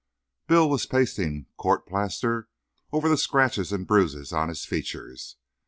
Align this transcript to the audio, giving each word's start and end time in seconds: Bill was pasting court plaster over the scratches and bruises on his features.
Bill 0.47 0.67
was 0.67 0.87
pasting 0.87 1.45
court 1.57 1.85
plaster 1.85 2.49
over 2.91 3.07
the 3.07 3.17
scratches 3.19 3.71
and 3.71 3.85
bruises 3.85 4.33
on 4.33 4.49
his 4.49 4.65
features. 4.65 5.35